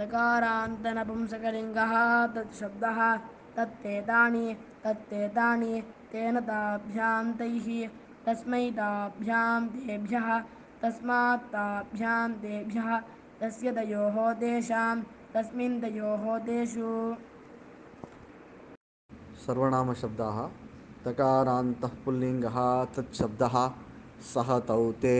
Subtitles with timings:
[0.00, 1.94] दकारान्तनपुंसकलिङ्गः
[2.34, 3.00] तत् शब्दः
[3.56, 4.46] तत्तेतानि
[4.84, 5.74] तत्तेतानि
[6.12, 7.66] तेन ताभ्यां तैः
[8.26, 10.28] तस्मै ताभ्यां तेभ्यः,
[10.82, 12.88] तस्मात् ताभ्यां तेभ्यः,
[13.40, 14.96] तस्य तयोः तेषां
[15.34, 16.90] तस्मिन् तयोः तेषु
[19.44, 20.38] सर्वनामशब्दाः,
[21.04, 22.58] तकारान्तः पुल्लिङ्गः
[22.96, 23.56] तच्छब्दः
[24.32, 25.18] सः तौ ते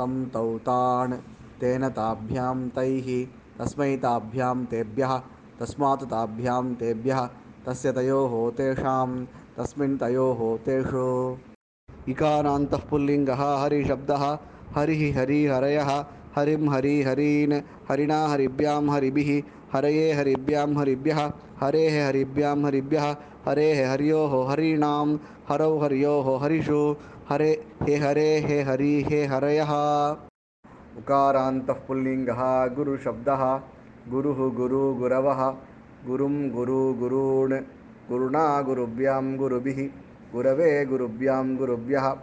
[0.00, 1.12] तान्,
[1.60, 3.08] तेन ताभ्यां तैः
[3.58, 5.18] तस्मै ताभ्यां तेभ्यः,
[5.60, 7.26] तस्मात् ताभ्यां तेभ्यः,
[7.66, 9.24] तस्य तयोः तेषां,
[9.58, 11.36] तस्मिन् तयोः तेषु।
[12.08, 14.38] इकारान्तः पुल्लिङ्गः हरिशब्दः,
[14.76, 16.04] हरिः हरिहरयः
[16.36, 17.52] हरिं हरिहरीन्
[17.88, 19.42] हरिणा हरिभ्यां हरिभिः,
[19.72, 25.16] हरये हरिभ्यां हरिभ्यः, हरेः हरिभ्यां हरिभ्यः, हरेः हर्योः हरीणां,
[25.48, 26.96] हरौ हर्योः हरिषु,
[27.28, 29.70] हरे हे हरे हे हरि हे हरयः।
[30.98, 33.60] उकारान्तः पुल्लिङ्गः गुरुशब्दः।
[34.10, 35.54] गुरुः गुरु गुरवः।
[36.06, 37.62] गुरुं गुरु गुरून्
[38.08, 39.88] गुरुणा गुरुभ्यां गुरुभिः।
[40.32, 42.16] गुरवे गुरुभ्यां गुरुभ्यः।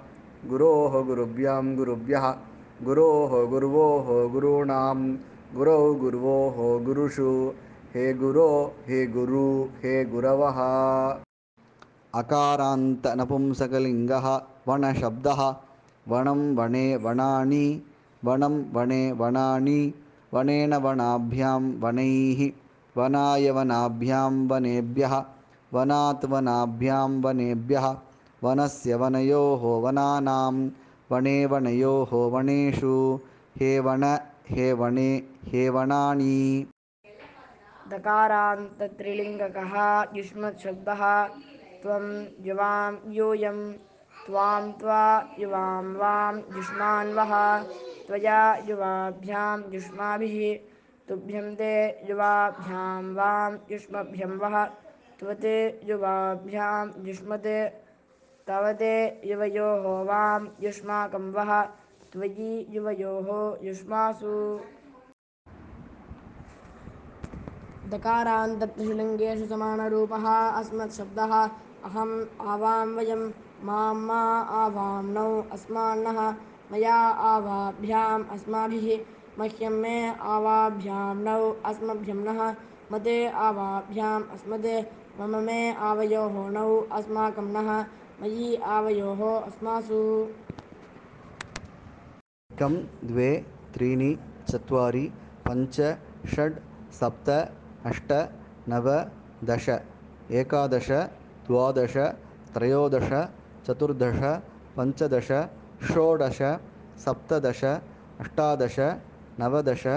[0.46, 2.36] गुरोः गुरुभ्यां गुरुभ्यः।
[2.84, 5.18] गुरोः गुरुवोः गुरूणां।
[5.56, 7.54] गुरौ गुरुवोः गुरुषु।
[7.96, 10.60] हे गुरो हे गुरु हे गुरवः।
[12.16, 15.56] अकारान्तनपुंसकलिङ्गः वणशब्दः।
[16.08, 17.82] वणं वणे वणानि
[18.26, 19.80] वणं वणे वणानि
[20.34, 22.42] वणेन वणाभ्यां वणैः
[22.98, 25.14] वनाय वनाभ्यां वनेभ्यः
[25.74, 27.86] वनात् वनाभ्यां वनेभ्यः
[28.44, 30.56] वनस्य वनयोः वनानां
[31.12, 32.96] वने वनयोः वनेषु
[33.60, 34.04] हे वण
[34.50, 35.10] हे वणे
[35.52, 36.38] हे वणानि
[37.92, 39.74] दकारान्तत्रिलिङ्गकः
[40.18, 41.02] युष्मत्शब्दः
[41.82, 42.06] त्वं
[42.48, 43.60] युवां यूयं
[44.26, 45.04] त्वां त्वा
[45.40, 47.34] युवां वां युष्मान्वः
[48.12, 50.60] त्वया युवाभ्यां युष्माभिः,
[51.10, 54.66] तुभ्यं ते युवाभ्यां वां युष्मभ्यं वः
[55.20, 57.70] त्वते युवाभ्यां युष्मते,
[58.48, 61.62] तव ते युवयोः वां युष्माकं वः,
[62.14, 63.30] त्वयि युवयोः
[63.68, 64.60] युष्मासु।
[67.90, 70.26] दकारान्तत्रिलिङ्गेषु समानरूपः
[70.60, 71.34] अस्मत्शब्दः
[71.88, 73.32] अहम् आवां वयं,
[73.64, 76.98] माँ मा आवाम्नौ अस्मान्नः मया
[77.30, 78.86] आवाभ्याम् अस्माभिः
[79.40, 79.96] मह्यं मे
[80.34, 82.40] आवाभ्याम्नौ अस्मभ्यं नः
[82.92, 83.16] मते
[83.46, 84.76] आवाभ्याम् अस्मदे
[85.20, 85.60] मम मे
[85.90, 87.70] आवयोः नौ अस्माकं नः
[88.22, 90.02] मयि आवयोः अस्मासु।
[92.52, 92.74] एकं,
[93.08, 93.30] द्वे,
[93.74, 94.12] त्रीणि,
[94.50, 95.06] चत्वारि,
[95.48, 95.78] पञ्च,
[96.34, 96.60] षड्,
[97.00, 97.30] सप्त,
[97.86, 98.12] अष्ट,
[98.70, 98.88] नव,
[99.44, 99.70] दश,
[100.40, 100.92] एकादश,
[101.48, 101.98] द्वादश,
[102.54, 103.10] त्रयोदश,
[103.68, 104.22] चतुर्दश,
[104.78, 105.32] पञ्चदश
[105.84, 106.38] षोडश,
[107.06, 107.64] सप्तदश,
[108.20, 108.80] अष्टादश,
[109.40, 109.88] नवदश,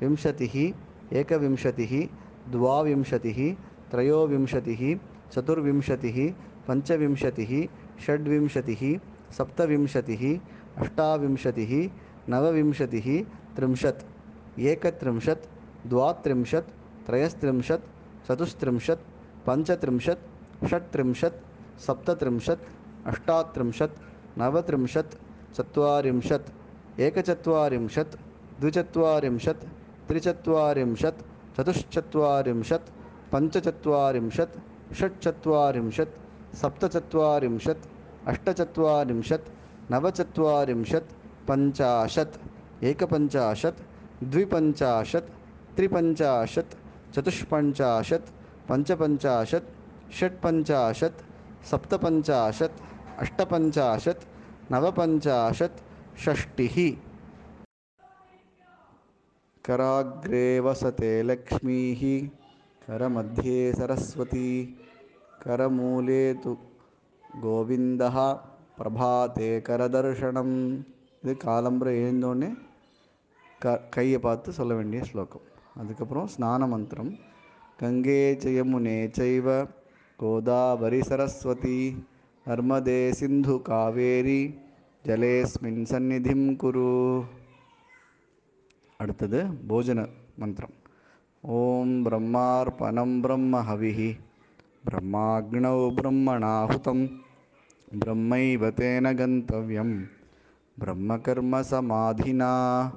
[0.00, 0.72] विंशतिः,
[1.12, 2.08] एकविंशतिः,
[2.50, 3.54] द्वाविंशतिः,
[3.90, 4.98] त्रयोविंशतिः,
[5.30, 6.32] चतुर्विंशतिः,
[6.68, 7.68] पञ्चविंशतिः,
[8.04, 8.98] षड्विंशतिः,
[9.32, 10.40] सप्तविंशतिः,
[10.76, 11.90] अष्टाविंशतिः,
[12.28, 13.24] नवविंशतिः,
[13.56, 14.04] त्रिंशत्।
[14.58, 15.44] एकत्रिंशत्,
[15.88, 16.70] द्वात्रिंशत्,
[17.06, 17.84] त्रयस्त्रिंशत्,
[18.28, 19.02] चतुस्त्रिंशत्,
[19.48, 20.22] पञ्चत्रिंशत्,
[20.68, 21.38] षट्त्रिंशत्,
[21.80, 22.64] सप्तत्रिंशत्,
[23.06, 23.96] अष्टात्रिंशत्,
[24.38, 26.50] नवत्रिंशत्। चत्वारिंशत्,
[27.00, 28.16] एकचत्वारिंशत्,
[28.60, 29.64] द्विचत्वारिंशत्,
[30.08, 31.20] त्रिचत्वारिंशत्,
[31.56, 32.90] चतुश्चत्वारिंशत्,
[33.32, 34.54] पञ्चचत्वारिंशत्,
[34.98, 36.14] षट्चत्वारिंशत्,
[36.60, 37.88] सप्तचत्वारिंशत्,
[38.26, 39.50] अष्टचत्वारिंशत्,
[39.90, 41.10] नवचत्वारिंशत्,
[41.48, 42.38] पञ्चाशत्,
[42.90, 43.80] एकपञ्चाशत्,
[44.32, 45.30] द्विपञ्चाशत्,
[45.76, 46.74] त्रिपञ्चाशत्,
[47.14, 48.28] चतुष्पञ्चाशत्,
[48.68, 49.68] पञ्चपञ्चाशत्,
[50.18, 51.22] षट्पञ्चाशत्,
[51.70, 52.76] सप्तपञ्चाशत्,
[53.20, 54.29] अष्टपञ्चाशत्
[54.71, 55.81] नवपञ्चाशत्
[56.23, 56.75] षष्टिः
[59.65, 62.01] कराग्रे वसते लक्ष्मीः
[62.87, 64.49] करमध्ये सरस्वती
[65.41, 66.53] करमूले तु
[67.39, 68.17] கோவிந்தः
[68.77, 70.55] பிரபாதே கரதர்ஷனம்
[71.23, 72.49] இது காலம்புரை எழுந்தோடனே
[73.61, 77.11] க கையை பார்த்து சொல்ல வேண்டிய ஸ்லோகம் அதுக்கப்புறம் ஸ்நான மந்திரம்
[77.79, 79.47] கங்கே ஜெயமுனே சைவ
[80.19, 81.79] கோதாவரி சரஸ்வதி
[82.45, 84.41] நர்மதே சிந்து காவேரி
[85.04, 87.24] ஜலேஸ்மின் சந்நிதிம் குரு.
[88.96, 90.74] அடுத்தது போஜன மந்திரம்.
[91.40, 94.20] ஓம் பிரம்மார்பணம் பிரம்ம ஹவிஹி.
[94.90, 97.18] பிரம்மாக்னௌ பிரம்மணாஹுதம்.
[98.04, 100.06] பிரம்மைவ தேன கந்தவியம்.
[100.78, 102.90] பிரம்ம கர்ம சமாதினா.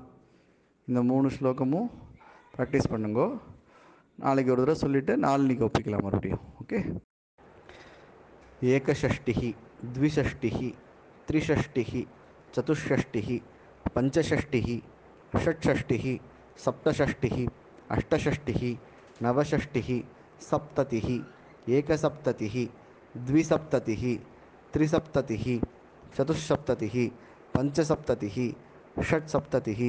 [0.87, 1.89] இந்த மூணு ஸ்லோகமும்
[2.57, 3.39] ப்ராக்டிஸ் பண்ணுங்கோ.
[4.15, 6.39] நாளைக்கு ஒரு தடவை சொல்லிவிட்டு நாளைக்கு ஒப்பிக்கலாம் மறுபடியும்.
[6.65, 6.95] ஓகே
[8.61, 9.53] ஏகஷஷ்டி
[9.93, 10.73] த்விஷஷ்டி
[11.27, 11.91] त्रिषष्टिः
[12.55, 13.29] चतुष्षष्टिः
[13.95, 14.67] पञ्चषष्टिः
[15.43, 16.05] षट्षष्टिः
[16.63, 17.37] सप्तषष्टिः
[17.95, 18.61] अष्टषष्टिः
[19.23, 19.89] नवषष्टिः
[20.49, 21.07] सप्ततिः
[21.77, 22.55] एकसप्ततिः
[23.27, 24.03] द्विसप्ततिः
[24.73, 25.45] त्रिसप्ततिः
[26.17, 26.95] चतुस्सप्ततिः
[27.55, 28.37] पञ्चसप्ततिः
[29.09, 29.81] षट्सप्ततिः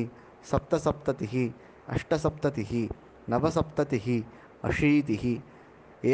[0.50, 1.34] सप्तसप्ततिः
[1.94, 2.72] अष्टसप्ततिः
[3.30, 4.06] नवसप्ततिः
[4.68, 5.24] अशीतिः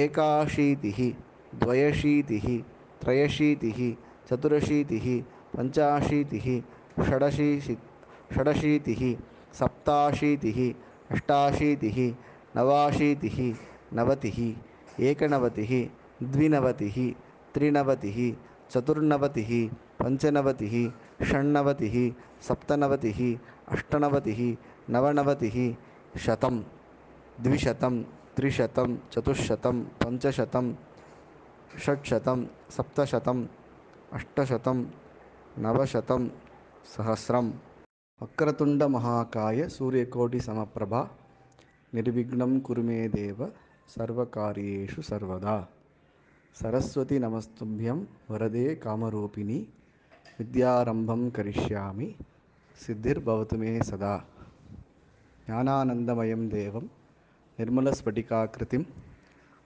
[0.02, 0.98] एकाशीतिः
[1.62, 2.46] द्वयशीतिः
[3.02, 3.80] त्रयशीतिः
[4.30, 5.06] चतुरशीतिः,
[5.56, 6.46] पञ्चाशीतिः
[7.06, 7.76] षडशीति
[8.34, 9.02] षडशीतिः,
[9.58, 10.58] सप्ताशीतिः,
[11.10, 11.98] अष्टाशीतिः,
[12.56, 13.38] नवाशीतिः,
[13.92, 14.38] नवतिः,
[15.04, 15.72] एकनवतिः,
[16.22, 16.96] द्विनवतिः,
[17.54, 18.18] त्रिनवतिः,
[18.70, 19.50] चतुर्नवतिः,
[20.00, 20.74] पञ्चनवतिः,
[21.26, 21.96] षण्णवतिः,
[22.48, 23.20] सप्तनवतिः,
[23.68, 24.40] अष्टनवतिः,
[24.90, 25.56] नवनवतिः
[26.18, 26.62] शतं
[27.40, 28.02] द्विशतं
[28.36, 30.74] त्रिशतं चतुश्शतं पञ्चशतं
[31.84, 32.44] षट्शतं
[34.11, 34.83] अष्टशतं
[35.57, 36.27] नवशतं
[36.85, 37.49] सहस्रं
[38.21, 41.01] वक्रतुण्डमहाकाय सूर्यकोटिसमप्रभा
[41.93, 43.45] निर्विघ्नं कुरु मे देव
[43.89, 45.57] सर्वकार्येषु सर्वदा
[46.55, 49.59] सरस्वती नमस्तुभ्यं वरदे कामरूपिणि
[50.39, 52.13] विद्यारम्भं करिष्यामि
[52.77, 54.15] सिद्धिर्भवतु मे सदा
[55.49, 56.87] ஞானானந்தமயம் தேவம்
[57.59, 58.85] நிர்மலஸ்பட்டிகாக்கிருதிம்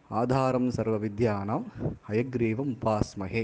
[0.09, 1.65] ஆதாரம் சர்வ வித்யானாம்
[2.07, 3.44] ஹயக்ரீவம் உபாஸ்மஹே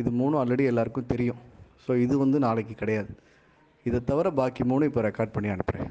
[0.00, 1.40] இது மூணும் ஆல்ரெடி எல்லாருக்கும் தெரியும்.
[1.84, 3.12] ஸோ இது வந்து நாளைக்கு கிடையாது.
[3.86, 5.90] இதை தவிர பாக்கி மூணு இப்போ ரெக்கார்ட் பண்ணி அனுப்புகிறேன்